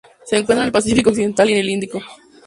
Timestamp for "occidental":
1.11-1.47